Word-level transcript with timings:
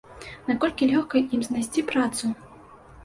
Наколькі 0.47 0.87
лёгка 0.93 1.21
ім 1.37 1.41
знайсці 1.49 1.85
працу? 1.93 2.35